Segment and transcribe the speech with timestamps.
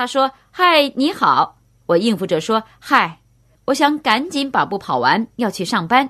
[0.00, 3.20] 他说：“嗨，你好。”我应付着说：“嗨。”
[3.68, 6.08] 我想赶紧把步跑完，要去上班。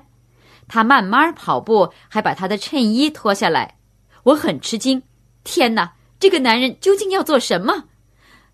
[0.69, 3.75] 他慢慢跑步，还把他的衬衣脱下来。
[4.23, 5.03] 我很吃惊，
[5.43, 5.91] 天哪，
[6.21, 7.83] 这个男人究竟要做什么？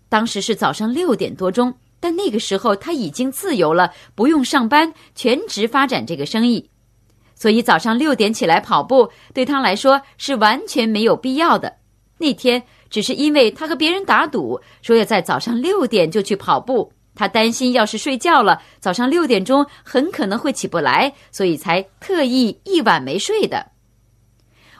[0.08, 6.68] 当时是早上六点多钟，但那个时候他已经自由了，不用上班，全职发展这个生意。
[7.36, 11.76] 所以早上六点起来跑步，对他来说是完全没有必要的。
[12.20, 12.60] 那天
[12.90, 16.92] 只是因为他和别人打赌，说要在早上六点就去跑步。
[17.14, 23.72] 他担心，要是睡觉了，早上六点钟很可能会起不来，所以才特意一晚没睡的。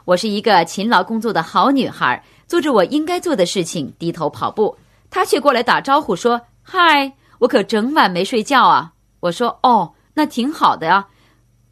[0.05, 4.77] 我是一个勤劳工作的好女孩，做着我应该做的事情，低头跑步。
[5.10, 11.09] 他却过来打招呼说：“嗨，我可整晚没睡觉啊！”我说：“哦，那挺好的呀。”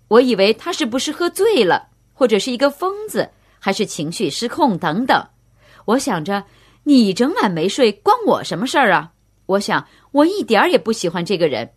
[0.09, 5.25] 我以为他是不是喝醉了，或者是一个疯子，还是情绪失控等等。
[5.87, 6.45] 我想着，
[6.85, 9.13] 你整晚没睡，关我什么事儿啊？
[9.47, 9.87] 我想。
[10.13, 11.73] 我一点儿也不喜欢这个人，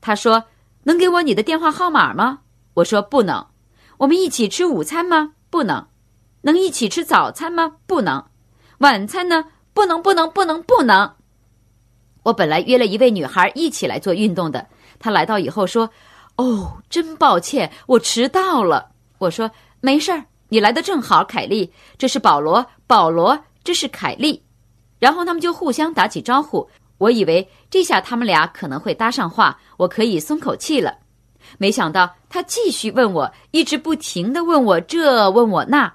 [0.00, 0.46] 他说
[0.82, 2.40] ：“能给我你的电话号码吗？”
[2.74, 3.46] 我说：“不能。”
[3.98, 5.34] 我们一起吃午餐吗？
[5.48, 5.86] 不能。
[6.42, 7.76] 能一起吃早餐吗？
[7.86, 8.24] 不能。
[8.78, 9.44] 晚餐呢？
[9.72, 11.14] 不能，不能，不能，不能。
[12.24, 14.66] 我本来约了一位女孩一起来做运动的，
[14.98, 15.88] 她来到以后说
[16.34, 19.48] ：“哦，真抱歉，我迟到了。”我说
[19.80, 24.40] ：“没事儿，你来的正好。”凯莉，这是保罗，保罗，这是凯莉。
[25.00, 26.68] 然后他们就互相打起招呼。
[26.98, 30.96] 我以为这下他们俩可能会搭上话，我可以松口气了。
[31.58, 35.92] 没想到他继续问我，一直不停的问我这问我那。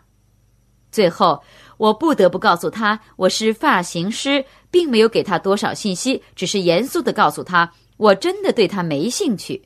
[0.92, 1.42] 最后
[1.78, 9.64] 我不得不告诉他我是发型师，并没有给他多少信息，只是严肃的告诉他我真的对他没兴趣。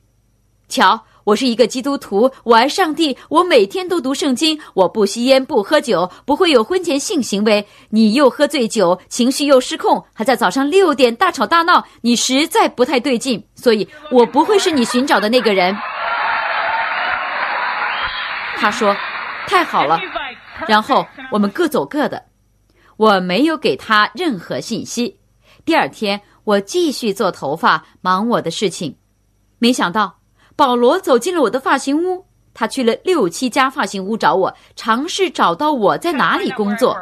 [0.68, 1.04] 瞧。
[1.24, 7.66] 我是一个基督徒，我爱上帝，我每天都读圣经，我不吸烟，不喝酒，不会有婚前性行为。
[7.88, 15.74] 你又喝醉酒，情绪又失控，还在早上六点大吵大闹，你实在不太对劲，所以我不会是你寻找的那个人。
[18.56, 18.94] 他说
[19.48, 19.98] ：“太好了。”
[20.68, 22.22] 然后我们各走各的，
[22.96, 25.18] 我没有给他任何信息。
[25.64, 28.96] 第二天，我继续做头发，忙我的事情，
[29.58, 30.23] 没想到。
[30.56, 36.96] 保罗走进了我的发型屋，他去了六七家发型屋找我，尝试找到我在哪里工作。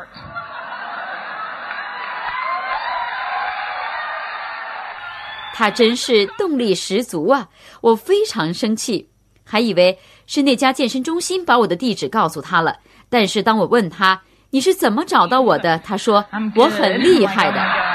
[5.54, 7.46] 他真是动力十足啊！
[7.82, 9.10] 我非常生气，
[9.44, 12.78] 还以为是那家健身中心把我的地址告诉他了。
[13.10, 16.24] 但是当我问他你是怎么找到我的，他说
[16.56, 17.91] 我很厉害的。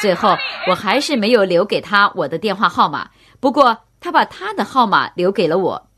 [0.00, 0.36] 最后
[0.68, 3.10] 我还是没有留给他我的电话号码。
[3.40, 5.88] 不过，他把他的号码留给了我。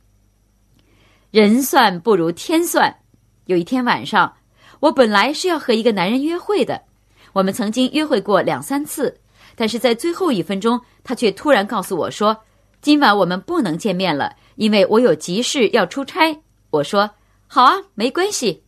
[1.31, 2.95] 人算不如天算。
[3.47, 4.35] 有一天晚上，
[4.81, 6.83] 我本来是要和一个男人约会的，
[7.33, 9.21] 我们曾经约会过两三次，
[9.55, 12.37] 但是在最后一分钟，他却突然告诉我说
[12.81, 17.11] ：“今晚我们不能见面了，因为我有急事要出差。”我说
[17.49, 18.65] ：“好啊，没关系。”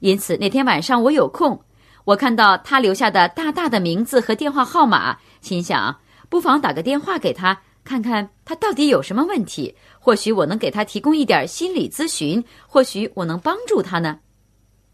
[0.00, 1.62] 因此那天晚上我有空，
[2.04, 5.96] 我看到他留下的大大的名字和电话号码，心想
[6.28, 7.60] 不妨打个电话给他。
[7.82, 14.18] 看看他到底有什么问题，或许我能给他提供一点心理咨询，或许我能帮助他呢。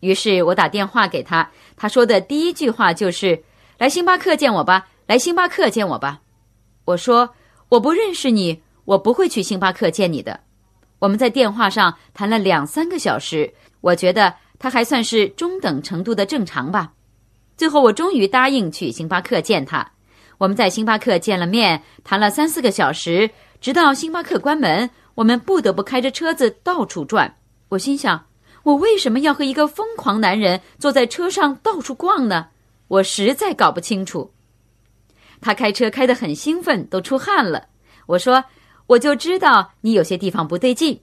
[0.01, 3.43] 于是我打电话给他，他说的第一句话就是
[3.77, 6.21] ：“来星巴克见我吧，来星巴克见我吧。”
[6.87, 7.35] 我说
[7.71, 10.41] ：“我不认识你，我不会去星巴克见你的。”
[11.01, 16.93] 我们在电话上谈了两三个小时，我觉得他还算是中等程度的正常吧。
[17.57, 19.93] 最后我终于答应去星巴克见他。
[20.39, 23.31] 我们在星巴克见了面，谈了三四个小时，
[23.61, 27.37] 直到星巴克关门，我们不得不开着车子到处转。
[27.71, 28.27] 我心想，
[28.65, 32.49] 我为什么要和一个疯狂男人坐在车上到处逛呢？
[32.89, 34.33] 我实在搞不清楚。
[35.41, 37.69] 他开车开得很兴奋，都出汗了。
[38.07, 38.45] 我说，
[38.89, 41.01] 我就知道你有些地方不对劲。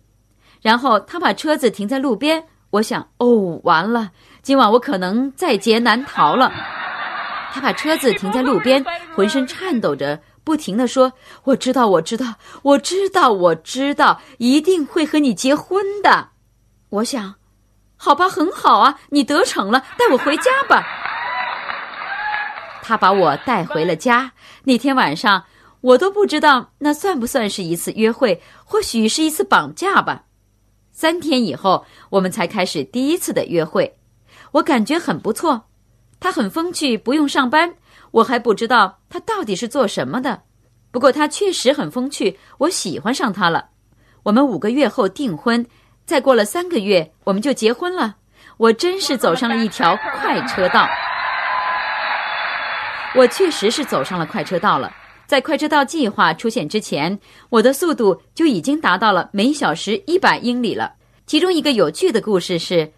[0.61, 4.11] 然后他把车子停在路边，我想，哦，完了，
[4.43, 6.51] 今晚我可能在劫难逃了。
[7.53, 8.83] 他把车子停在路边，
[9.15, 11.13] 浑身颤抖着，不停的说
[11.45, 16.31] ：“我知道，我知道，我知道，我知道，一定会和你结婚的。”
[16.91, 17.35] 我想，
[17.95, 20.85] 好吧，很好啊，你得逞了，带我回家吧。
[22.81, 24.33] 他把我带回了家。
[24.65, 25.45] 那天晚上，
[25.79, 30.23] 我都不知道那算不算是一次约会，或许是一次绑架吧。
[30.91, 33.95] 三天以后，我们才开始第一次的约会，
[34.53, 35.65] 我感觉很不错。
[36.19, 37.75] 他很风趣，不用上班，
[38.11, 40.41] 我还不知道他到底是做什么的。
[40.89, 43.69] 不过他确实很风趣，我喜欢上他了。
[44.23, 45.65] 我们五个月后订婚，
[46.05, 48.15] 再过了三个月我们就结婚了。
[48.57, 50.87] 我真是走上了一条快车道。
[53.15, 54.91] 我确实是走上了快车道了。
[55.25, 60.93] 在快车道计划出现之前，我的速度就已经达到了每小时一百英里了。
[61.25, 62.91] 其中一个有趣的故事是，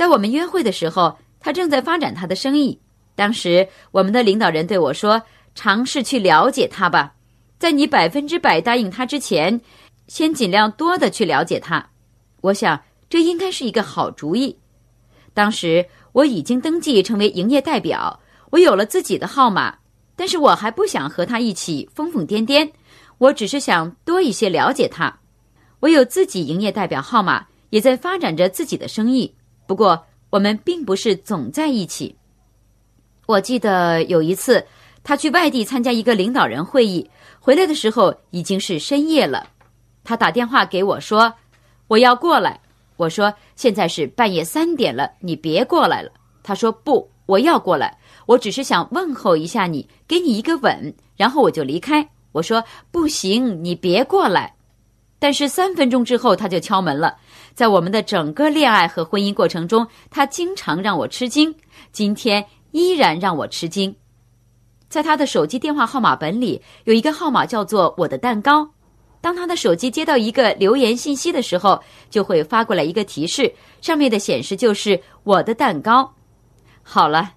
[0.00, 2.80] 在我们约会的时候，他正在发展他的生意。
[3.14, 5.22] 当时我们的领导人对我说
[5.54, 7.12] ：“尝试去了解他吧，
[7.58, 9.60] 在你百分之百答应他之前，
[10.08, 11.86] 先尽量多的去了解他。”
[12.40, 12.80] 我想
[13.10, 14.56] 这应该是一个好主意。
[15.34, 18.20] 当时我已经登记成为营业代表，
[18.52, 19.80] 我有了自己的号码，
[20.16, 22.70] 但是我还不想和他一起疯疯癫癫，
[23.18, 25.18] 我只是想多一些了解他。
[25.80, 29.34] 我有自己营业代表号码，也在发展着自己的生意。
[29.70, 32.12] 不过我们并不是总在一起。
[33.26, 34.66] 我记得有一次，
[35.04, 37.08] 他去外地参加一个领导人会议，
[37.38, 39.46] 回来的时候已经是深夜了。
[40.02, 41.32] 他打电话给我说
[41.86, 42.58] ：“我要过来。”
[42.98, 46.10] 我说：“现在是半夜三点了，你别过来了。”
[46.42, 47.96] 他说：“不，我要过来。
[48.26, 54.52] 我只是想问候一下你，给你一个吻，然后我就离开。”我说：“不行，你别过来。”
[55.20, 57.14] 但是三分钟之后，他就敲门了。
[57.60, 61.54] 在我们的整个恋爱和婚姻过程中，他经常让我吃惊，
[61.92, 63.94] 今天依然让我吃惊。
[64.88, 68.66] 在他的手机电话号码本里有一个号码叫做“我的蛋糕”。
[69.20, 71.78] 当他的手机接到一个留言信息的时候，
[72.08, 73.52] 就会发过来一个提示，
[73.82, 76.14] 上面的显示就是我的蛋糕。
[76.82, 77.32] 好了，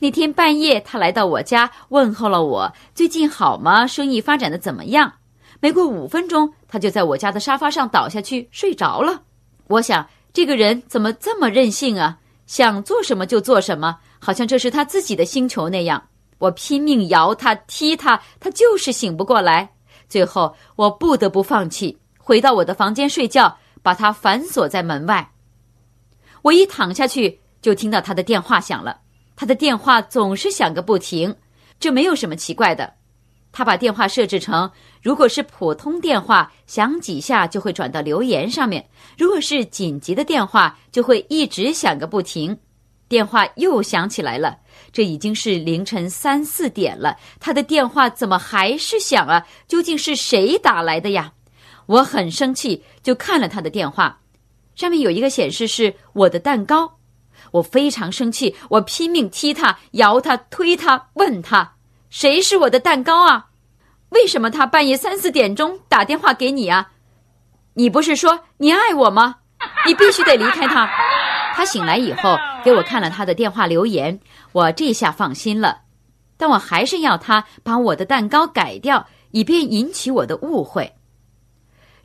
[0.00, 3.86] 那天半夜他来到我家问候了我，最近好吗？
[3.86, 5.12] 生意发展的怎么样？
[5.60, 9.22] 没过五分钟，他就在我家的沙发上倒下去睡着了。
[9.70, 12.18] 我想这个人怎么这么任性啊？
[12.46, 16.08] 想做什么就做什么，好像这是他自己的星球那样。
[16.38, 19.70] 我拼命摇他、踢他，他就是醒不过来。
[20.08, 25.30] 最后，我不得不放弃，回到我的房间睡觉，把他反锁在门外。
[26.42, 29.02] 我一躺下去，就听到他的电话响了。
[29.36, 31.36] 他的电话总是响个不停，
[31.78, 32.94] 这没有什么奇怪的。
[33.52, 34.70] 他把电话设置成，
[35.02, 38.82] 如果是普通电话，响几下就会转到留言上面；
[39.18, 42.56] 如果是紧急的电话，就会一直响个不停。
[43.08, 44.56] 电话又响起来了。
[44.92, 49.44] 这已经是凌晨三四点了，他的电话怎么还是响啊？
[49.66, 51.32] 究竟是谁打来的呀？
[51.86, 54.20] 我很生气，就看了他的电话，
[54.76, 56.98] 上面有一个显示是我的蛋糕。
[57.50, 61.74] 我非常生气，我拼命踢他、摇他、推他，问他
[62.10, 63.46] ：“谁是我的蛋糕啊？
[64.10, 66.90] 为什么他半夜三四点钟打电话给你啊？
[67.74, 69.36] 你不是说你爱我吗？
[69.86, 70.90] 你必须得离开他。”
[71.54, 74.18] 他醒来以后给我看了他的电话留言。
[74.52, 75.82] 我这下放心了，
[76.36, 80.92] 但我还是要他把我的蛋糕改掉，以便引起我的误会。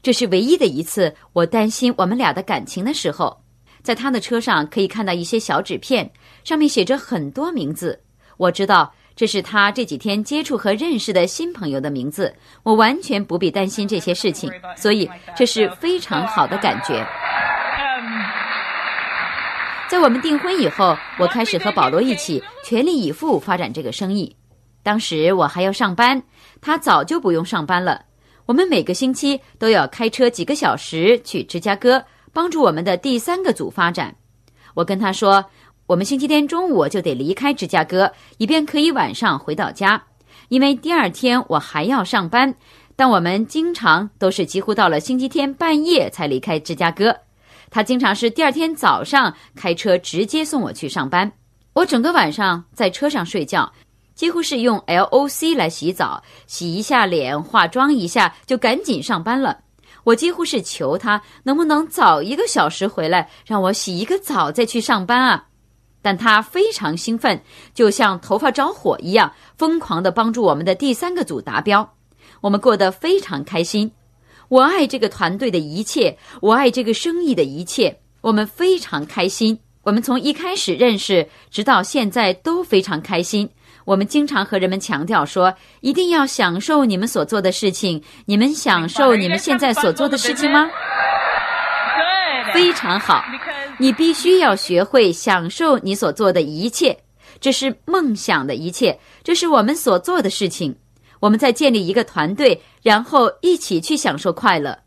[0.04, 3.42] 这是唯一的一次我担心我们俩的感情的时候。
[3.81, 6.12] 在他的车上可以看到一些小纸片，
[6.44, 8.04] 上面写着很多名字。
[8.38, 17.06] 我知道这是他这几天接触和认识的新朋友的名字，我完全不必担心这些事情，所以这是非常好的感觉。
[19.88, 24.36] 在我们订婚以后，我开始和保罗一起全力以赴发展这个生意。
[24.84, 26.22] 当时我还要上班，
[26.60, 28.04] 他早就不用上班了。
[28.46, 32.04] 我们每个星期都要开车几个小时去芝加哥，
[32.34, 34.14] 帮助我们的第三个组发展。
[34.74, 35.44] 我跟他说，
[35.88, 40.02] 我们星期天中午就得离开芝加哥，以便可以晚上回到家，
[40.50, 42.54] 因为第二天我还要上班。
[42.96, 47.15] 但我们经常都是几乎到了星期天半夜才离开芝加哥。
[47.70, 51.32] 他经常是第二天早上开车直接送我去上班，
[51.74, 53.72] 我整个晚上在车上睡觉，
[54.15, 59.60] 几乎是用 LOC 来洗澡，洗一下脸，化妆一下就赶紧上班了。
[60.04, 65.46] 我几乎是求他能不能早一个小时回来，让我洗一个澡再去上班啊！
[66.06, 67.42] 但他非常兴奋，
[67.74, 71.96] 就像头发着火一样，疯狂地帮助我们的第三个组达标。
[72.42, 73.92] 我们过得非常开心。
[74.48, 77.98] 我爱这个团队的一切，我爱这个生意的一切。
[78.22, 79.58] 我们非常开心。
[79.82, 83.50] 我们从一开始认识，直到现在都非常开心。
[83.84, 88.00] 我们经常和人们强调说，一定要享受你们所做的事情。
[88.28, 90.70] 你们享受你们现在所做的事情吗？
[92.56, 93.22] 非常好。
[93.78, 96.98] 你必须要学会享受你所做的一切。
[97.42, 98.98] 这是梦想的一切。
[99.22, 100.74] 这是我们所做的事情。
[101.20, 104.80] 我们在建立一个团队，然后一起去享受快乐。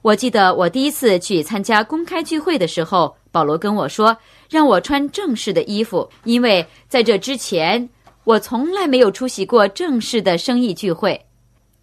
[0.00, 4.16] 我记得我第一次去参加公开聚会的时候，保罗跟我说，
[4.48, 7.88] 让我穿正式的衣服，因为在这之前
[8.22, 11.20] 我从来没有出席过正式的生意聚会。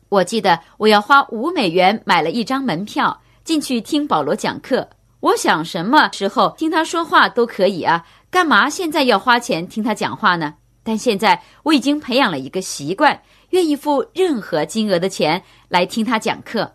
[0.07, 4.87] 我记得我要花五美元买了一张门票进去听保罗讲课。
[5.23, 10.55] 我想什么时候听他说话都可以啊，干嘛现在要花钱听他讲话呢？
[10.83, 16.73] 但现在我已经培养了一个习惯，愿意付任何金额的钱来听他讲课。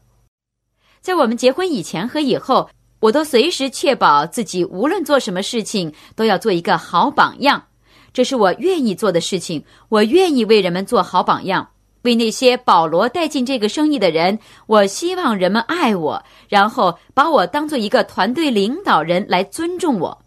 [1.02, 7.62] 在我们结婚以前和以后，我都随时确保自己无论做什么事情都要做一个好榜样。
[8.14, 11.69] 这是我愿意做的事情，我愿意为人们做好榜样。
[12.09, 20.25] 为那些保罗带进这个生意的人，我希望人们爱我，然后把我当做一个团队领导人来尊重我。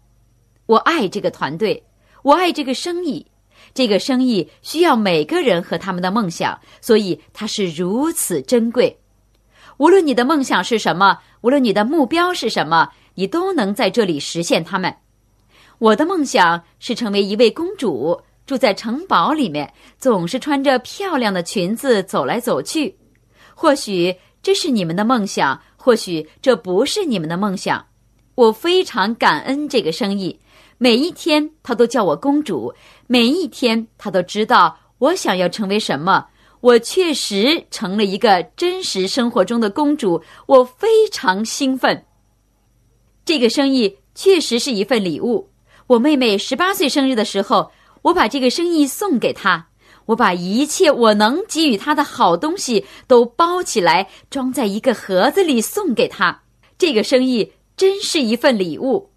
[0.66, 1.82] 我爱这个团队，
[2.22, 3.26] 我爱这个生意。
[3.74, 8.96] 这个生意需要每个人和他们的梦想，所以它是如此珍贵。
[9.78, 14.94] 无论你的梦想是什么，无论你的目标是什么，你都能在这里实现它们。
[15.78, 18.22] 我的梦想是成为一位公主。
[18.44, 22.96] 住在城堡里面，总是穿着漂亮的裙子走来走去。
[23.54, 27.86] 或许这是你们的梦想，或许这不是你们的梦想。
[28.34, 30.40] 我非常感恩这个生意。
[30.78, 32.74] 每一天，他都叫我公主；
[33.06, 36.26] 每一天，他都知道我想要成为什么。
[36.60, 42.04] 我确实成了一个真实生活中的公主，我非常兴奋。
[43.24, 45.50] 这个生意确实是一份礼物。
[45.86, 47.70] 我妹妹十八岁生日的时候。
[48.02, 49.68] 我把这个生意送给他，
[50.06, 56.42] 我把一切我能给予他的好东西都包起来，装在一个盒子里送给他。
[56.76, 59.10] 这个生意真是一份礼物，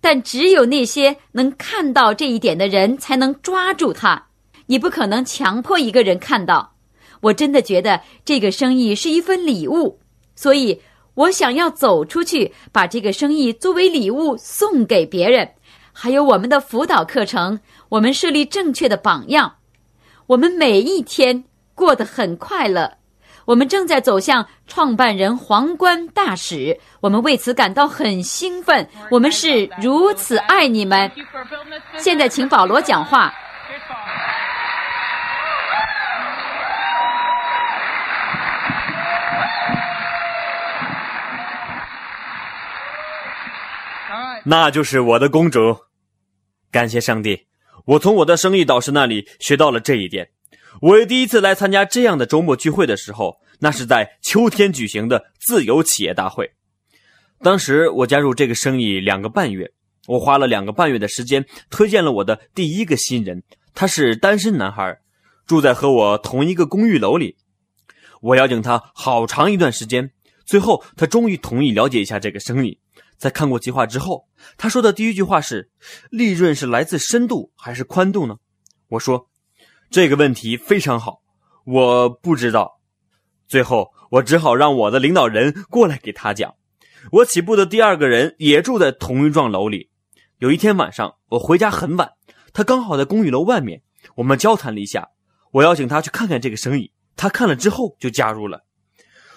[0.00, 4.26] 但只有那些能看到这一点的人才能抓住它。
[4.66, 6.74] 你不可能强迫一个人看到。
[7.20, 10.00] 我真的觉得这个生意是一份礼物，
[10.34, 10.80] 所以
[11.14, 15.48] 我想要走出去，把这个生意作为礼物送给别人。
[15.98, 17.58] 还有我们的辅导课程。
[17.88, 19.56] 我们设立正确的榜样，
[20.26, 22.98] 我们每一天过得很快乐。
[23.46, 28.86] 我们正在走向创办人皇冠大使，我们为此感到很兴奋。
[29.10, 31.10] 我们是如此爱你们。
[31.96, 33.32] 现在，请保罗讲话。
[44.48, 45.76] 那就是我的公主，
[46.70, 47.46] 感谢上帝。
[47.84, 50.30] 我从我的生意导师那里学到了这一点。
[50.82, 56.50] 我第一次来参加这样的周末聚会的时候，那是在秋天举行的自由企业大会。
[57.42, 59.70] 当时我加入这个生意两个半月，
[60.06, 63.42] 我花了两个半月的时间推荐了我的第一个新人，
[63.74, 64.98] 他是单身男孩，
[65.46, 67.36] 住在和我同一个公寓楼里。
[68.20, 70.10] 我邀请他好长一段时间，
[70.44, 72.78] 最后他终于同意了解一下这个生意。
[73.16, 75.70] 在看过计划之后，他说的第一句话是
[76.10, 78.36] ：“利润是来自深度还是宽度呢？”
[78.88, 79.28] 我说
[79.90, 81.22] ：“这个问题非常好，
[81.64, 82.80] 我不知道。”
[83.48, 86.54] 最后，我只好让我的领导人过来给他讲。
[87.12, 89.90] 我起步的第二个人也住在同一幢楼里。
[90.38, 92.12] 有一天晚上，我回家很晚，
[92.52, 93.82] 他刚好在公寓楼外面。
[94.16, 95.08] 我们交谈了一下，
[95.52, 96.92] 我邀请他去看看这个生意。
[97.16, 98.64] 他看了之后就加入了。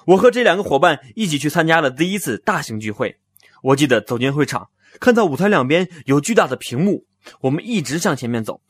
[0.05, 3.19] 我和这两个伙伴一起去参加了第一次大型聚会。
[3.63, 7.05] 我记得走进会场，看到舞台两边有巨大的屏幕，
[7.41, 8.61] 我们一直向前面走，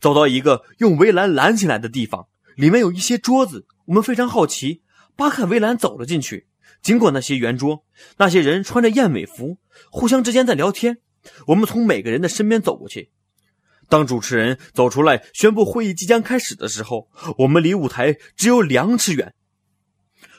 [0.00, 3.66] 走到一个用围栏拦起来的地方，里面有一些桌子。
[3.86, 4.82] 我们非常好奇，
[5.16, 6.46] 扒开围栏走了进去。
[6.80, 7.84] 经过那些圆桌，
[8.16, 9.58] 那些人穿着燕尾服，
[9.90, 10.98] 互相之间在聊天。
[11.48, 13.10] 我们从每个人的身边走过去。
[13.88, 17.08] 当主持人走出来宣布会议即将开始的时候，
[17.38, 19.34] 我们离舞台只有两尺远。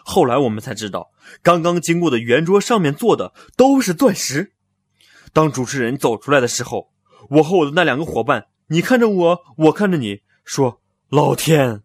[0.04, 4.52] 后来我们才知道，刚刚经过的圆桌上面坐的都是钻石。
[5.32, 6.92] 当主持人走出来的时候，
[7.30, 11.82] 我和我的那两个伙伴，你看着我，我看着你，说：“老天！”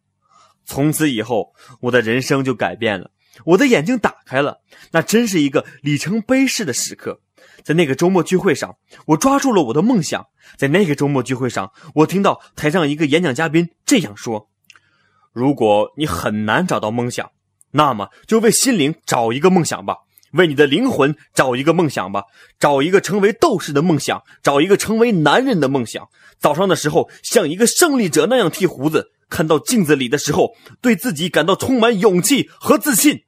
[0.67, 3.11] 从此以后，我的人生就改变了，
[3.47, 4.61] 我的眼睛打开了。
[4.91, 7.21] 那真是一个里程碑式的时刻。
[7.63, 10.27] 在那个周末聚会上，我抓住了我的梦想。
[10.57, 14.51] 在那个周末聚会上，我听到台上一个演讲嘉宾这样说
[15.33, 17.31] ：“如果你很难找到梦想。”
[17.71, 19.97] 那么，就为心灵找一个梦想吧，
[20.33, 22.23] 为你的灵魂找一个梦想吧，
[22.59, 26.09] 找一个成为斗士的梦想，找一个成为男人的梦想。
[26.39, 33.21] 早上的时候，像一个胜利者那样剃胡子；看到镜子里的时候，对自己感到充满勇气和自信。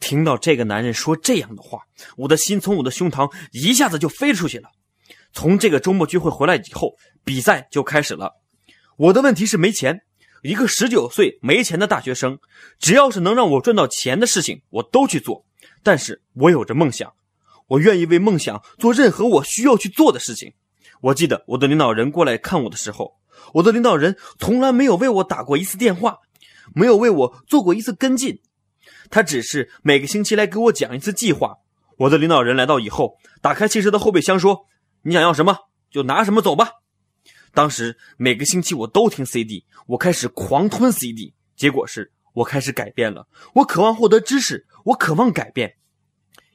[0.00, 1.80] 听到这个男人说这样的话，
[2.16, 4.68] 我的心从我的胸膛一下子就飞出去了。
[5.32, 8.32] 从这个周末聚会回来以后，比赛就开始了。
[8.96, 10.00] 我的问题是没钱。
[10.42, 12.38] 一个十九岁没钱的大学生，
[12.80, 15.44] 只要是能让我赚到钱的事情，我都去做。
[15.84, 17.12] 但是我有着梦想，
[17.68, 20.52] 我愿意为梦想做任何我需要去做的事情。
[21.00, 23.14] 我记得我的领导人过来看我的时候，
[23.54, 26.18] 我的领导人从来没有为我打过一次电话，
[26.74, 28.40] 没有为我做过一次跟进，
[29.10, 31.58] 他只是每个星期来给我讲一次计划。
[31.98, 34.66] 我的领导人来到以后，打开汽车的后备箱说
[35.02, 35.56] ：“你想要什么
[35.88, 36.70] 就拿什么走吧。”
[37.54, 43.26] 当时每个星期我都听 CD，我开始狂吞 CD，结果是我开始改变了。
[43.54, 45.74] 我渴望获得知识，我渴望改变。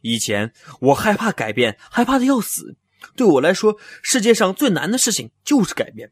[0.02, 2.76] 以前我害怕改变，害怕的要死。
[3.16, 6.12] 对我来说，世界上最难的事情就是改变。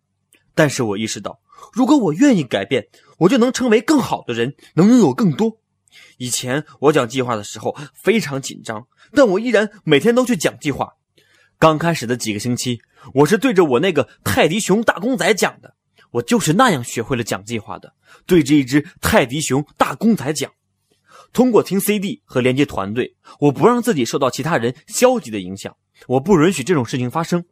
[0.54, 1.40] 但是我意识到，
[1.74, 2.88] 如果我愿意改变，
[3.18, 5.60] 我就能成为更好的人，能拥有更多。
[6.18, 10.94] 以前我讲计划的时候非常紧张，但我依然每天都去讲计划。
[11.58, 12.82] 刚开始的几个星期，
[13.14, 15.76] 我是对着我那个泰迪熊大公仔讲的，
[16.12, 17.94] 我就是那样学会了讲计划的，
[18.26, 20.52] 对着一只泰迪熊大公仔讲。
[21.34, 25.76] 通过听 CD 和连接团队，我不让自己受到其他人消极的影响，
[26.08, 27.44] 我不允许这种事情发生。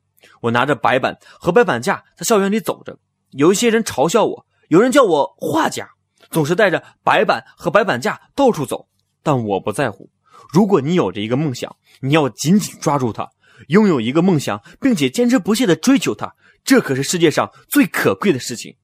[0.42, 2.98] 我拿着白板和白板架在校园里走着，
[3.32, 5.90] 有一些人嘲笑我，有人叫我画家，
[6.32, 8.88] 总是带着白板和白板架到处走。
[9.22, 10.10] 但我不在乎。
[10.54, 13.30] 如果你有着一个梦想，你要紧紧抓住它。
[13.68, 18.76] 拥有一个梦想，并且坚持不懈地追求它，这可是世界上最可贵的事情。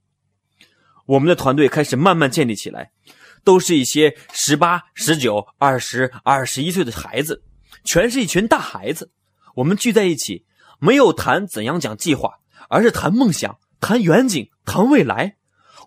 [1.05, 2.91] 我们的团队开始慢慢建立起来，
[3.43, 7.43] 都是一些十八、十九、二十、二十一岁的孩子，
[7.83, 9.11] 全是一群大孩子。
[9.55, 10.45] 我们聚在一起，
[10.79, 12.33] 没有谈怎样讲计划，
[12.69, 15.35] 而是谈梦想、谈远景、谈未来。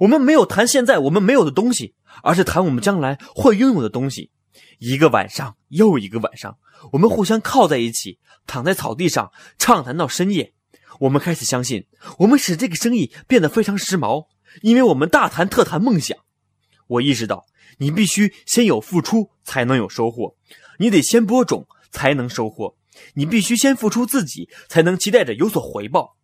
[0.00, 4.30] 我们没有谈现在我们没有的东西，而是谈我们将来会拥有的东西。
[4.78, 6.58] 一个晚上又一个晚上，
[6.92, 8.18] 我们互相靠在一起。
[8.44, 10.52] 躺在草地上畅谈到深夜，
[10.98, 11.86] 我们开始相信，
[12.18, 14.26] 我们使这个生意变得非常时髦，
[14.62, 16.18] 因为我们大谈特谈梦想。
[16.88, 17.46] 我意识到，
[17.78, 20.34] 你必须先有付出才能有收获，
[20.80, 22.76] 你得先播种才能收获，
[23.14, 26.16] 你必须先付出自己才能期待着有所回报。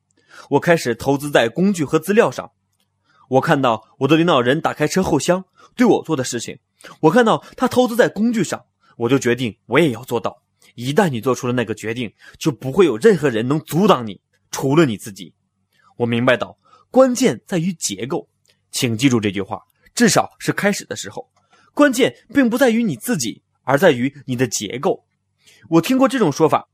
[0.51, 2.51] 我开始投资在工具和资料上，
[3.29, 5.45] 我看到我的领导人打开车后箱
[5.79, 6.59] 对我做的事情，
[6.99, 8.67] 我看到他投资在工具上，
[8.97, 10.43] 我就决定我也要做到。
[10.75, 14.21] 一旦你做出了那个决定，就不会有任何人能阻挡你，
[14.51, 15.33] 除了你自己。
[15.97, 16.59] 我明白到，
[16.91, 18.29] 关键在于结构，
[18.73, 19.63] 请记住这句话，
[19.95, 21.31] 至少是开始的时候。
[21.75, 25.07] 关键并不在于你自己，而在于你的结构。
[25.71, 26.69] 我听过这种说法：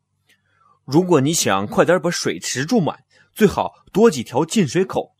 [0.86, 5.14] 如果你想快点把水池注满，最好多几条进水口。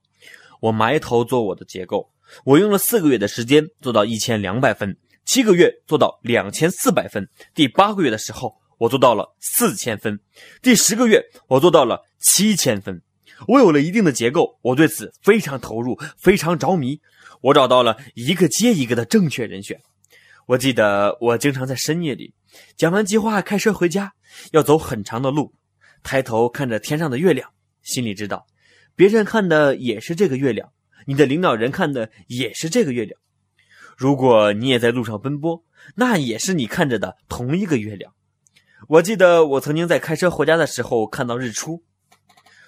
[0.60, 2.13] 我埋头做我的结构，
[2.44, 8.54] 我用了四个月的时间做到一千两百分，七个月做到两千四百分，第八个月的时候。
[8.76, 10.18] 我做到了四千分，
[10.60, 13.00] 第十个月我做到了七千分，
[13.46, 17.00] 我有了一定的结构，我对此非常投入，非常着迷。
[17.40, 19.80] 我找到了一个接一个的正确人选。
[20.46, 22.34] 我记得我经常在深夜里
[22.76, 24.12] 讲完计划，开车回家，
[24.50, 25.54] 要走很长的路，
[26.02, 27.48] 抬头看着天上的月亮，
[27.84, 28.44] 心里知道，
[28.96, 30.68] 别人看的也是这个月亮，
[31.06, 33.20] 你的领导人看的也是这个月亮。
[33.96, 35.64] 如果你也在路上奔波，
[35.94, 38.12] 那也是你看着的同一个月亮。
[38.88, 41.82] 我记得我曾经在开车回家的时候看到日出。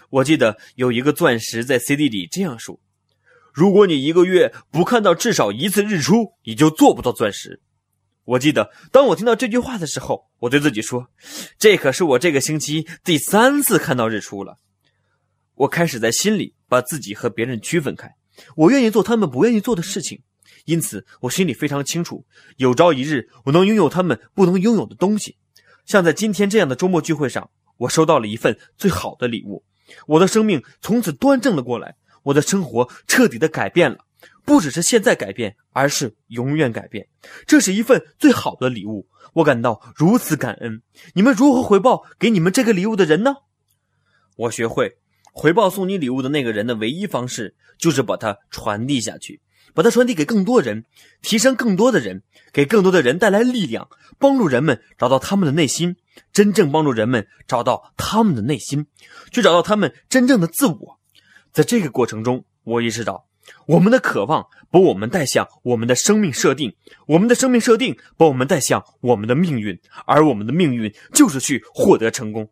[0.09, 2.79] 我记得有一个钻石在 CD 里这样说
[3.53, 7.61] ：“如果你一个月不看到至少一次日出，你就做不到钻石。”
[8.25, 11.09] 我记得当我听到这句话的时候，我对自己说
[11.59, 14.59] ：“这可是我这个星期第三次看到日出了。”
[15.55, 18.15] 我开始在心里把自己和别人区分开，
[18.55, 20.23] 我愿意做他们不愿意做的事情，
[20.65, 22.25] 因此我心里非常清楚，
[22.57, 25.37] 有朝一日我能拥有他们不能拥有的东西。
[25.85, 29.65] 像在今天这样的周末聚会上，我收到了一份最好的礼物，
[30.07, 33.99] 我的生命从此端正了过来，我的生活彻底的改变了，
[34.45, 37.07] 不只是现在改变，而是永远改变。
[37.47, 40.83] 这是一份最好的礼物，我感到如此感恩。
[41.15, 43.37] 你们如何回报给你们这个礼物的人呢？
[44.37, 44.99] 我学会
[45.39, 49.43] 回报送你礼物的那个人的唯一方式，就是把它传递下去。
[49.75, 50.87] 把它传递给更多人，
[51.21, 52.23] 提升更多的人，
[52.55, 53.87] 给更多的人带来力量，
[54.19, 55.97] 帮助人们找到他们的内心，
[56.33, 58.87] 真正帮助人们找到他们的内心，
[59.31, 60.99] 去找到他们真正的自我。
[61.53, 63.27] 在这个过程中，我意识到，
[63.67, 66.75] 我们的渴望把我们带向我们的生命设定，
[67.07, 72.49] 我们的生命设定把我们带向我们的命运，而我们的命运就是去获得成功。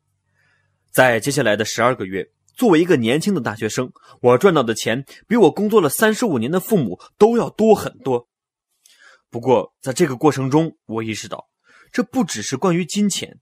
[0.90, 2.28] 在接下来的十二个月。
[2.56, 3.90] 作为一个年轻的大学生，
[4.20, 8.28] 我赚到的钱比我工作了三十五年的父母都要多很多。
[9.28, 11.48] 不过，在这个过程中，我意识到，
[11.90, 13.40] 这不只是关于金钱。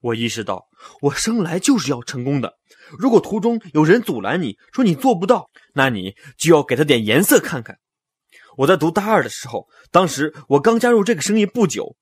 [0.00, 0.66] 我意识到，
[1.00, 2.58] 我生来就是要成功的。
[2.98, 7.78] 如果途中有人阻拦你说你做不到，那你就要给他点颜色看看。
[8.56, 11.96] 我在读大二的时候，当时我刚加入这个生意不久，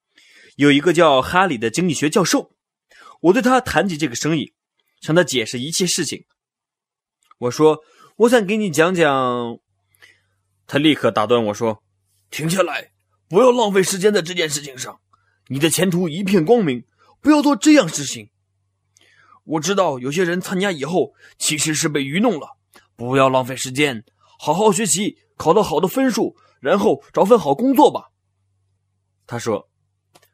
[0.57, 2.53] 有一个叫哈里的经济学教授，
[3.21, 4.55] 我对他谈起这个生意。
[5.01, 6.27] 向他解释一切事情。
[7.41, 7.81] 我说
[8.17, 9.59] ：“我想给你讲讲。”
[10.69, 11.83] 他立刻打断我说
[12.31, 12.93] ：“停下来，
[13.29, 15.01] 不要浪费时间在这件事情上。
[15.49, 16.85] 你的前途一片光明，
[17.23, 18.29] 不要做这样事情。
[19.45, 22.59] 我知道有些人参加以后其实是被愚弄了，
[22.95, 24.05] 不要浪费时间，
[24.39, 28.11] 好好学习，考到好的分数，然后找份好工作吧。
[29.27, 29.71] 他说：“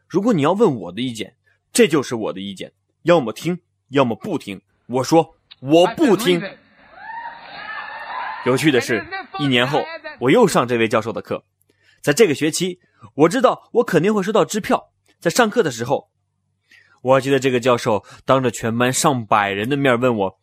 [0.08, 1.36] 如果你要问我的意见，
[1.72, 6.42] 这就是我的意见，要么听，要么不听。”我说：“我不听。”
[8.46, 9.04] 有趣的是，
[9.40, 9.84] 一年后
[10.20, 11.44] 我又上这位教授的课，
[12.00, 12.78] 在这个学期，
[13.14, 14.92] 我知道我肯定会收到支票。
[15.18, 16.10] 在上课的时候，
[17.02, 20.38] 我还记得这个教授当着全班上百人的面问我：“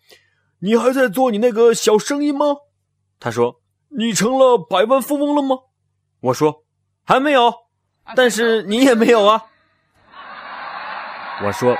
[0.60, 2.58] 你还在做你那个小生意吗？”
[3.22, 3.62] 他说
[3.98, 5.56] ：“你成了百万富翁了吗？”
[6.20, 6.66] 我说
[7.06, 7.54] ：“还没有。”
[8.18, 9.46] 但是你也没有啊。
[11.42, 11.78] 我说：“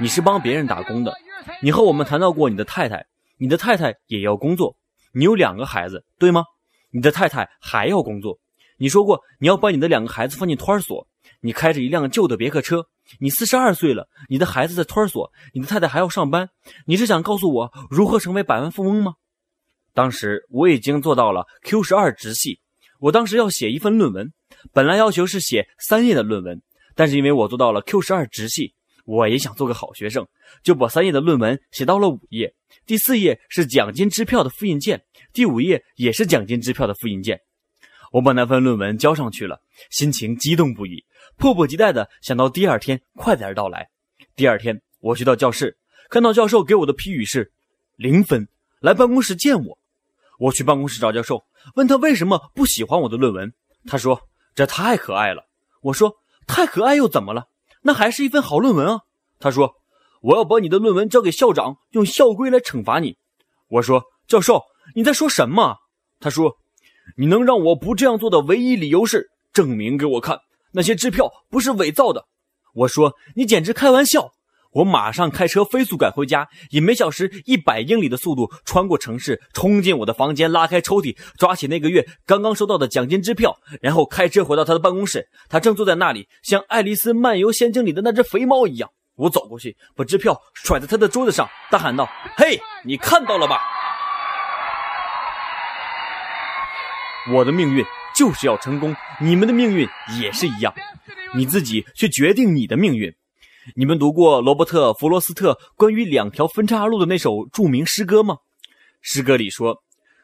[0.00, 1.12] 你是帮别人打工的，
[1.60, 3.04] 你和我们谈到过你的太太，
[3.36, 4.77] 你的太太也要工作，
[5.12, 6.44] 你有两个孩子，对吗？
[6.90, 8.38] 你的太太还要工作。
[8.76, 11.06] 你说过你要把你的两个孩子放进托儿所。”
[11.40, 12.86] 你开着一辆旧的别克车，
[13.20, 16.48] 你四十二岁了，你的孩子在托儿所，你的太太还要上班，
[16.86, 19.14] 你是想告诉我如何成为百万富翁吗？
[19.94, 22.60] 当时我已经做到了 Q 十二直系，
[22.98, 24.32] 我当时要写一份论文，
[24.72, 26.60] 本来要求是写三页的论文，
[26.96, 28.74] 但是因为我做到了 Q 十二直系，
[29.08, 30.28] 我也想做个好学生，
[30.62, 37.40] 就把三页的论文写到了五页，第四页是奖金支票的复印件，第五页也是奖金支票的复印件。
[38.12, 41.02] 我把那份论文交上去了，心情激动不已，
[41.38, 43.88] 迫不及待的想到第二天快点到来。
[44.36, 45.78] 第二天，我去到教室，
[46.10, 47.50] 看到教授给我的批语是
[47.96, 48.46] 零分，
[48.78, 49.78] 来办公室见我。
[50.38, 51.42] 我去办公室找教授，
[51.76, 53.50] 问他为什么不喜欢我的论文。
[53.86, 54.20] 他说
[54.54, 55.48] 这太可爱了。
[55.80, 56.14] 我说
[56.46, 57.46] 太可爱又怎么了？
[57.82, 59.00] 那还是一份好论文啊。
[59.38, 59.74] 他说
[60.20, 63.16] 我要把你的论文交给校长，用校规来惩罚你。
[63.68, 64.62] 我说教授
[64.94, 65.76] 你在说什么？
[66.20, 66.56] 他说。
[67.16, 70.38] 你能让我不这样做的唯一理由是证明给我看
[70.72, 72.26] 那些支票不是伪造的。
[72.74, 74.30] 我说你简直开玩笑！
[74.72, 85.26] 我马上开车飞速赶回家，以每小时一百英里的速度穿过城市，冲进我的房间，拉开抽屉，抓起那个月刚刚收到的奖金支票，然后开车回到他的办公室。
[85.48, 88.90] 他正坐在那里，像《爱丽丝漫游仙境》里的那只肥猫一样。
[89.16, 93.60] 我走过去，把支票甩在他的桌子上，大喊道：“嘿，你看到了吧？”
[97.34, 99.88] 我的命运就是要成功，你们的命运
[100.20, 100.72] 也是一样，
[101.34, 103.12] 你自己去决定你的命运。
[103.74, 108.38] 你们读过罗伯特·弗罗斯特关于两条分岔路的那首著名诗歌吗？
[109.02, 109.82] 诗歌里说，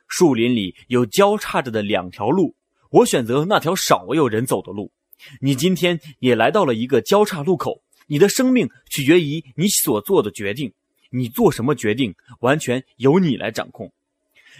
[0.09, 2.54] 树林里有交叉着的两条路，
[2.90, 4.90] 我选择那条少有人走的路。
[5.40, 10.72] 你今天也来到了一个交叉路口，你的生命取决于你所做的决定，
[11.11, 13.92] 你做什么决定完全由你来掌控。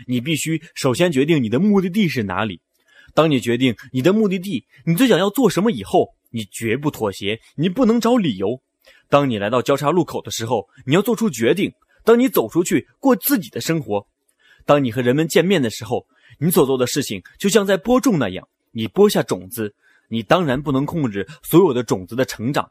[0.07, 2.61] 你必须首先决定你的目的地是哪里。
[3.14, 8.61] 当你决定你的目的地，你最想要做什么以后，你绝不妥协，你不能找理由。
[9.09, 11.73] 当你来到交叉路口的时候，你要做出决定。
[12.05, 14.07] 当你走出去过自己的生活，
[14.67, 16.07] 当你和人们见面的时候，
[16.38, 19.75] 你所做的事情就像在播种那样，你播下种子。
[20.09, 22.71] 你当然不能控制所有的种子的成长，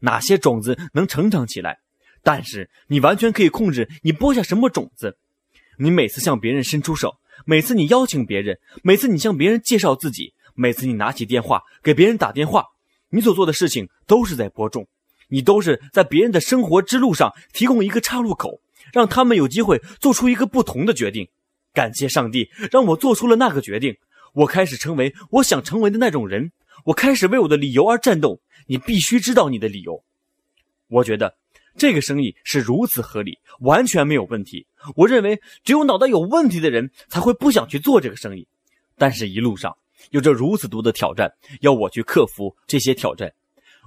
[0.00, 1.78] 哪些种子能成长起来，
[2.22, 5.16] 但是你完全可以控制你播下什么种子。
[5.78, 12.64] 你每次向别人伸出手，每次你邀请别人，每次你向别人介绍自己，每次你拿起电话给别人打电话，
[13.10, 14.86] 你所做的事情都是在播种，
[15.28, 18.60] 你都是在别人的生活之路上提供一个岔路口，
[18.92, 21.28] 让他们有机会做出一个不同的决定。
[21.72, 23.96] 感谢上帝，让我做出了那个决定，
[24.32, 26.52] 我开始成为我想成为的那种人，
[26.84, 28.40] 我开始为我的理由而战斗。
[28.66, 30.04] 你必须知道你的理由。
[30.88, 31.36] 我觉得。
[31.76, 34.64] 这个生意是如此合理，完全没有问题。
[34.94, 38.46] 我认为，只有脑袋有问题的人才会不想去做这个生意。
[38.96, 39.76] 但是，一路上
[40.10, 41.32] 有着如此多的挑战，
[41.62, 43.32] 要我去克服这些挑战。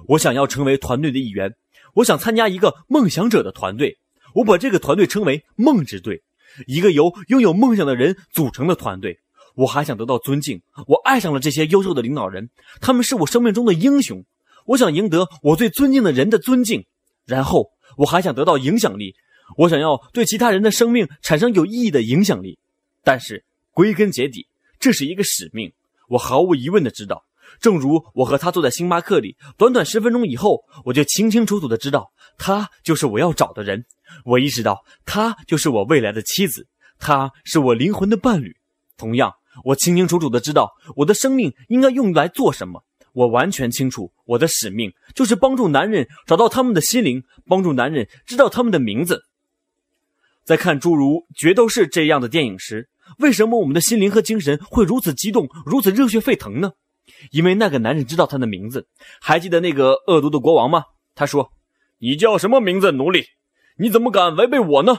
[0.05, 1.55] 我想要成为团队的一员，
[1.95, 3.97] 我想参加一个梦想者的团队。
[4.33, 6.21] 我把这个团队称为“梦之队”，
[6.67, 9.19] 一个由拥有梦想的人组成的团队。
[9.55, 10.61] 我还想得到尊敬。
[10.87, 14.23] 我爱上了这些优秀的领导人，他们是我生命中的英雄。
[14.65, 16.85] 我想赢得我最尊敬的人的尊敬，
[17.25, 17.71] 然后。
[17.95, 19.15] 我还想得到影响力，
[19.55, 22.59] 我想要对其他人的生命产生有意义的影响力，
[23.03, 24.45] 但是归根结底，
[24.77, 25.73] 这是一个使命。
[26.09, 27.25] 我毫无疑问的知道，
[27.59, 33.85] 正如我和他坐在星巴克里，短短十分钟以后，我就清清楚楚的知道，他就是我要找的人。
[34.23, 36.67] 我意识到，他就是我未来的妻子，
[36.99, 38.55] 他是我灵魂的伴侣。
[38.97, 39.33] 同样，
[39.63, 42.83] 我清清楚楚的知道，我的生命应该用来做什么。
[43.13, 49.23] 我完全清楚，我的使命就是帮助男人找到他们的心灵，帮助男人知道他们的名字。
[50.43, 56.71] 在看诸如《决斗士》这样的电影时，为什么我们的心灵和精神会如此激动，如此热血沸腾呢？
[57.31, 58.87] 因为那个男人知道他的名字。
[59.19, 60.83] 还记得那个恶毒的国王吗？
[61.15, 61.51] 他说
[61.99, 63.25] ：“你叫什么名字，奴隶？
[63.77, 64.97] 你怎么敢违背我呢？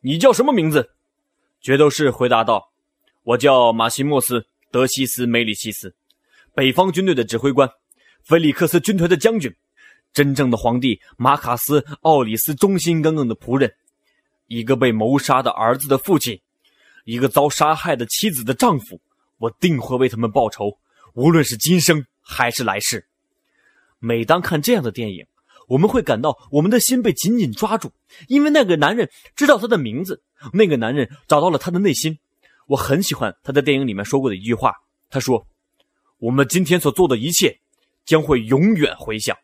[0.00, 0.90] 你叫什么名字？”
[1.60, 2.70] 决斗士回答道
[3.24, 4.40] ：“我叫马西莫斯·
[4.70, 5.94] 德西斯·梅里西斯，
[6.54, 7.68] 北方军队的指挥官，
[8.22, 9.52] 菲利克斯军团的将军，
[10.12, 13.72] 真正的皇帝马卡斯·奥里斯忠心耿耿的仆人，
[14.46, 16.40] 一个被谋杀的儿子的父亲，
[17.04, 19.00] 一个遭杀害的妻子的丈夫。
[19.38, 20.78] 我定会为他们报仇，
[21.18, 23.06] 无论是今生还是来世。”
[23.98, 25.26] 每当看这样的电影，
[25.66, 27.92] 我们会感到我们的心被紧紧抓住，
[28.28, 32.18] 因为那个男人知道他的名字，那个男人找到了他的内心。
[32.68, 34.72] 我很喜欢他在电影里面说过的一句话，
[35.10, 35.44] 他说
[36.18, 37.58] ：“我们今天所做的一切，
[38.04, 39.36] 将会永远回响。”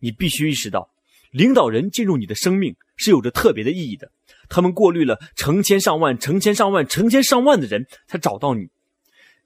[0.00, 0.90] 你必须意识到，
[1.30, 4.10] 领导人进入你的生命是有着特别的意义的。
[4.48, 8.68] 他们过滤了成千上万、成千上万、成千上万的人，才找到你。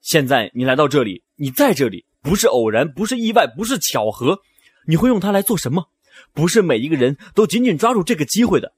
[0.00, 2.04] 现在你来到这里，你在这里。
[2.22, 4.40] 不是偶然，不是意外，不是巧合，
[4.86, 5.88] 你会用它来做什么？
[6.34, 8.74] 不是每一个人都紧紧抓住这个机会的。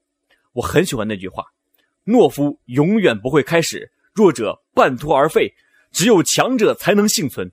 [0.53, 1.43] 我很喜欢那句话：
[2.05, 5.53] 懦夫永远不会开始，弱者半途而废，
[5.91, 7.51] 只有强者才能幸存。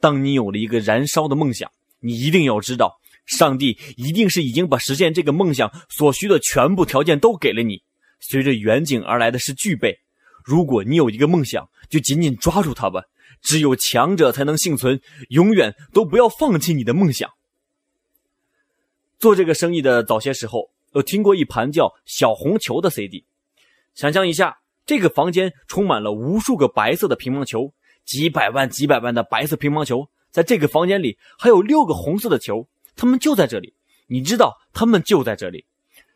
[0.00, 7.82] 当你有了一个燃烧的梦想，你一定要知道，上帝一定是已经把实现这个梦想所需的全部条件都给了你。
[8.18, 9.98] 随着远景而来的是具备。
[10.42, 13.04] 如果你有一个梦想，就紧紧抓住它吧。
[13.42, 17.28] 只有强者才能幸存，永远都不要放弃你的梦想。
[19.18, 23.26] 做这个生意的早些时候，我听过一盘叫《小红球》的 CD。
[23.94, 27.74] 想象一下，这个房间充满了无数个白色的乒乓球，
[28.06, 33.74] 几百万、几百万的白色乒乓球，在这个房间里还有六个红色的球，它们就在这里。
[34.06, 35.66] 你知道，它们就在这里。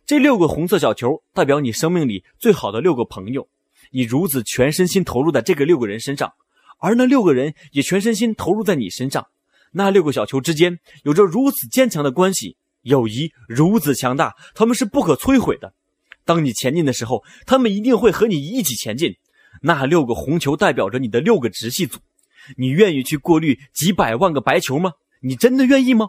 [0.06, 3.48] 这六个红色小球代表你生命里最好的六个朋友，
[3.90, 6.32] 你如此全身心投入在这个六个人身上。
[6.78, 9.26] 而那六个人也全身心投入在你身上，
[9.72, 15.72] 那六个小球之间有着如此坚强的关系，友谊如此强大，他们是不可摧毁的。
[16.24, 19.14] 当你前进的时候，他们一定会和你一起前进。
[19.62, 21.98] 那六个红球代表着你的六个直系组，
[22.58, 24.92] 你愿意去过滤几百万个白球吗？
[25.22, 26.08] 你真的愿意吗？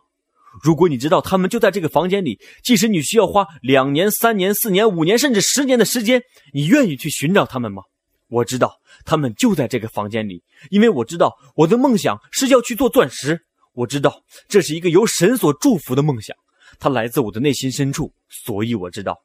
[0.63, 6.21] 如果你知道他们就在这个房间里，即使你需要花两年、三年、四年、五年，甚至十年的时间，
[6.53, 7.83] 你愿意去寻找他们吗？
[8.29, 13.41] 我知道他们就在这个房间里，因为我知道我的梦想是要去做钻石。
[13.73, 16.35] 我知道这是一个由神所祝福的梦想，
[16.79, 19.17] 它来自我的内心深处，所以我知道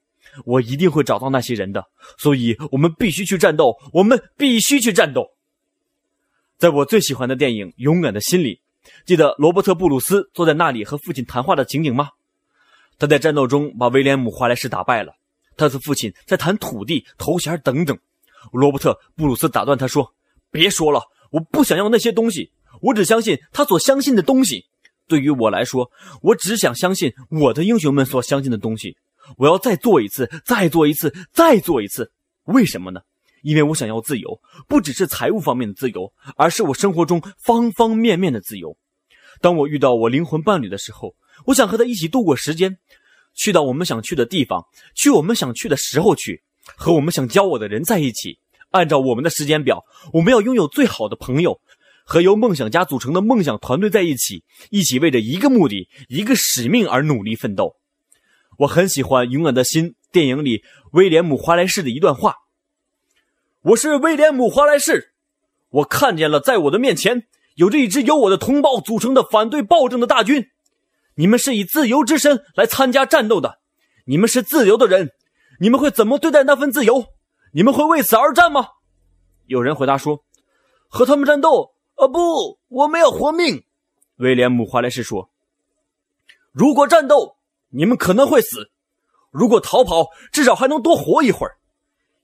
[0.45, 1.85] 我一定会找到那些人的。
[2.19, 5.27] 所以我们必须去战斗，我们必须去战斗。
[6.59, 8.61] 在我最喜欢的电影《勇敢的心》里，
[9.05, 12.11] 记得罗伯特·布鲁斯坐在那里和父亲谈话的情景吗？
[12.99, 15.15] 他在战斗中把威廉姆·华莱士打败了，
[15.57, 17.99] 他的父亲在谈土地、头衔等等。
[18.53, 20.15] 罗伯特·布鲁斯打断他说
[20.51, 24.67] ：“别说了，我不想要那些东西，我只相信他所相信的东西。
[25.09, 25.91] 对于我来说，
[26.23, 28.97] 我只想相信我的英雄们所相信的东西。
[29.37, 32.11] 我要再做一次，再做一次，再做一次。
[32.45, 33.01] 为什么呢？
[33.43, 38.77] 因为我想要自由，不只是财务方面的自由，而是我生活中方方面面的自由。
[39.41, 41.15] 当我遇到我灵魂伴侣的时候，
[41.47, 42.79] 我想和他一起度过时间，
[43.35, 46.43] 去到我们想去的地方，去我们想去的时候去。”
[46.77, 48.39] 和我们想交我的人在一起，
[48.71, 51.61] 按照我们的时间表，我们要拥有最好的朋友，
[52.05, 57.75] 和由梦想家组成的梦想团队在一起，一起为着一个目的、一个使命而努力奋斗。
[58.59, 62.37] 我很喜欢《勇敢的心》电影里威廉姆·华莱士的一段话
[63.63, 65.13] ：“我是威廉姆·华莱士，
[65.71, 70.51] 我看见了，在我的面前有着一支由我的同胞组成的反对暴政的大军。
[71.15, 73.61] 你们是以自由之身来参加战斗的，
[74.05, 75.13] 你们是自由的人。”
[75.61, 77.05] 你们会怎么对待那份自由？
[77.53, 78.67] 你们会为此而战吗？
[79.47, 80.25] 有人回答说
[80.91, 81.75] ：“和他们战斗？
[81.95, 83.63] 啊，不，我们要活命。”
[84.19, 85.31] 威廉姆·华莱士说
[86.51, 87.37] ：“如果战斗，
[87.69, 88.73] 你们可能会死；
[89.31, 91.55] 如果逃跑，至少还能多活一会儿。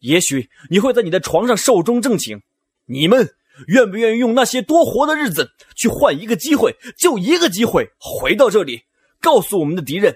[0.01, 2.41] 也许你会在你的床上寿终正寝。
[2.87, 3.31] 你们
[3.67, 6.75] 愿不愿意用那些多活的日子去换一个机会？
[6.97, 8.83] 就一个机会，回到这里，
[9.21, 10.15] 告诉我们的敌人，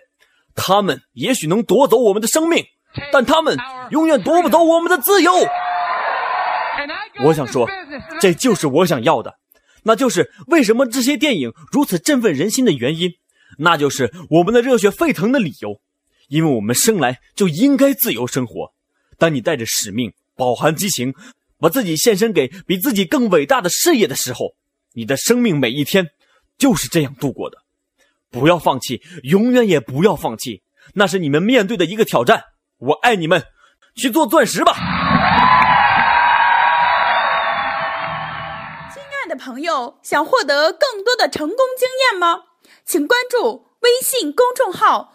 [0.55, 2.64] 他们也许能夺走我们的生命。”
[3.11, 3.57] 但他们
[3.90, 5.33] 永远夺不走我们的自由。
[7.25, 7.66] 我想说，
[8.21, 9.38] 这就是我想要的，
[9.85, 13.12] 那就是为什么这些电影如此振奋人心的原因，
[13.57, 15.81] 那就是我们的热血沸腾的理由。
[16.29, 18.75] 因为我们生来就应该自由生活。
[19.18, 21.14] 当你带着使命、饱含激情，
[21.59, 24.55] 把自己献身给比自己更伟大的事业的时候，
[24.94, 26.11] 你的生命每一天
[26.59, 27.59] 就是这样度过的。
[28.31, 30.62] 不要放弃，永远也不要放弃，
[30.94, 32.42] 那是你们面对的一个挑战。
[32.79, 33.44] 我爱你们，
[33.94, 34.72] 去做钻石吧！
[38.92, 42.40] 亲爱的朋友，想获得更多的成功经验吗？
[42.85, 45.14] 请关注微信公众号